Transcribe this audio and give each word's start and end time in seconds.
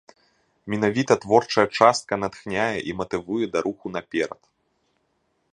Менавіта 0.73 1.13
творчая 1.25 1.67
частка 1.77 2.13
натхняе 2.23 2.77
і 2.93 2.97
матывуе 3.03 3.45
да 3.55 3.59
руху 3.69 3.85
наперад. 3.97 4.41